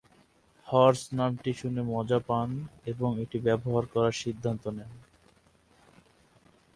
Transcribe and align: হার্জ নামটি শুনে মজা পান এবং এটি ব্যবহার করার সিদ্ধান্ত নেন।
হার্জ 0.67 0.99
নামটি 1.11 1.51
শুনে 1.53 1.81
মজা 1.91 2.19
পান 2.29 2.49
এবং 2.85 3.09
এটি 3.23 3.37
ব্যবহার 3.47 3.85
করার 3.93 4.15
সিদ্ধান্ত 4.23 4.63
নেন। 4.77 4.91